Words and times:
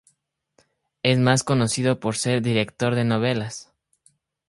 Es 1.03 1.19
más 1.19 1.43
conocido 1.43 1.99
por 1.99 2.17
ser 2.17 2.41
director 2.41 2.95
de 2.95 3.03
novelas. 3.03 3.71